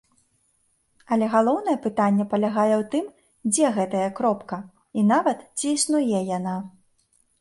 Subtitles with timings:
[1.15, 3.05] Але галоўнае пытанне палягае ў тым,
[3.53, 4.57] дзе гэтая кропка,
[4.99, 6.57] і нават, ці існуе яна.